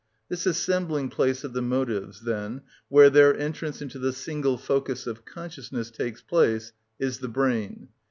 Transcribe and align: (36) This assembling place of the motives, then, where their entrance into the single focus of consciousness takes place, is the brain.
(36) 0.29 0.29
This 0.45 0.57
assembling 0.57 1.09
place 1.09 1.43
of 1.43 1.53
the 1.53 1.61
motives, 1.61 2.21
then, 2.21 2.61
where 2.89 3.11
their 3.11 3.37
entrance 3.37 3.83
into 3.83 3.99
the 3.99 4.11
single 4.11 4.57
focus 4.57 5.05
of 5.05 5.25
consciousness 5.25 5.91
takes 5.91 6.23
place, 6.23 6.73
is 6.97 7.19
the 7.19 7.27
brain. 7.29 7.87